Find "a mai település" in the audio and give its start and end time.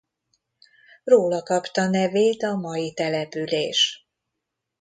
2.43-4.07